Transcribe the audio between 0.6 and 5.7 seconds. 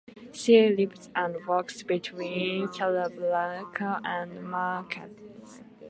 lives and works between Casablanca and Marrakesh.